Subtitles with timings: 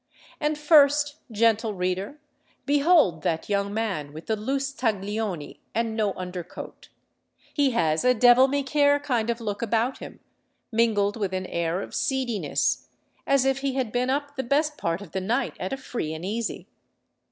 [0.39, 2.19] And first, gentle reader,
[2.65, 6.89] behold that young man with the loose taglioni and no undercoat:
[7.53, 10.19] he has a devil me care kind of look about him,
[10.71, 12.87] mingled with an air of seediness,
[13.27, 16.15] as if he had been up the best part of the night at a free
[16.15, 16.67] and easy.